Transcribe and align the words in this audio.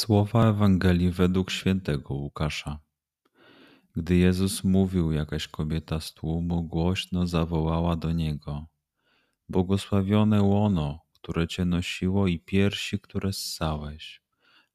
Słowa 0.00 0.48
Ewangelii 0.48 1.10
według 1.10 1.50
świętego 1.50 2.14
Łukasza. 2.14 2.78
Gdy 3.96 4.16
Jezus 4.16 4.64
mówił, 4.64 5.12
jakaś 5.12 5.48
kobieta 5.48 6.00
z 6.00 6.14
tłumu 6.14 6.62
głośno 6.62 7.26
zawołała 7.26 7.96
do 7.96 8.12
niego: 8.12 8.66
Błogosławione 9.48 10.42
łono, 10.42 11.00
które 11.12 11.48
cię 11.48 11.64
nosiło 11.64 12.26
i 12.26 12.38
piersi, 12.38 13.00
które 13.00 13.32
ssałeś. 13.32 14.22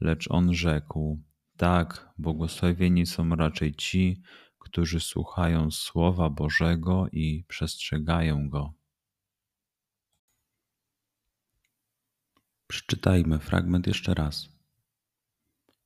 Lecz 0.00 0.30
on 0.30 0.54
rzekł: 0.54 1.22
Tak, 1.56 2.12
błogosławieni 2.18 3.06
są 3.06 3.36
raczej 3.36 3.74
ci, 3.74 4.22
którzy 4.58 5.00
słuchają 5.00 5.70
słowa 5.70 6.30
Bożego 6.30 7.06
i 7.12 7.44
przestrzegają 7.48 8.48
go. 8.48 8.72
Przeczytajmy 12.66 13.38
fragment 13.38 13.86
jeszcze 13.86 14.14
raz. 14.14 14.59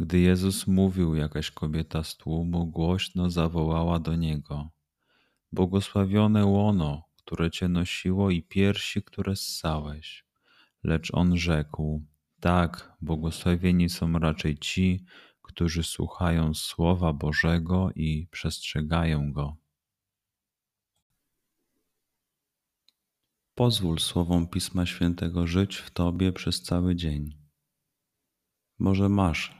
Gdy 0.00 0.18
Jezus 0.18 0.66
mówił, 0.66 1.14
jakaś 1.14 1.50
kobieta 1.50 2.04
z 2.04 2.16
tłumu 2.16 2.66
głośno 2.66 3.30
zawołała 3.30 3.98
do 3.98 4.16
niego: 4.16 4.70
Błogosławione 5.52 6.46
łono, 6.46 7.02
które 7.16 7.50
cię 7.50 7.68
nosiło 7.68 8.30
i 8.30 8.42
piersi, 8.42 9.02
które 9.02 9.36
ssałeś. 9.36 10.24
Lecz 10.84 11.14
on 11.14 11.36
rzekł: 11.36 12.06
Tak, 12.40 12.96
błogosławieni 13.00 13.88
są 13.88 14.12
raczej 14.18 14.58
ci, 14.58 15.04
którzy 15.42 15.82
słuchają 15.82 16.54
słowa 16.54 17.12
Bożego 17.12 17.90
i 17.94 18.26
przestrzegają 18.30 19.32
go. 19.32 19.56
Pozwól 23.54 23.98
słowom 23.98 24.48
Pisma 24.48 24.86
Świętego 24.86 25.46
żyć 25.46 25.76
w 25.76 25.90
Tobie 25.90 26.32
przez 26.32 26.62
cały 26.62 26.96
dzień. 26.96 27.38
Może 28.78 29.08
masz 29.08 29.59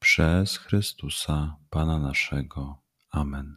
przez 0.00 0.56
Chrystusa 0.56 1.56
Pana 1.70 1.98
naszego. 1.98 2.82
Amen. 3.10 3.56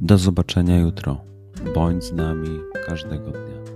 Do 0.00 0.18
zobaczenia 0.18 0.78
jutro. 0.78 1.24
Bądź 1.74 2.04
z 2.04 2.12
nami 2.12 2.60
każdego 2.86 3.30
dnia. 3.30 3.69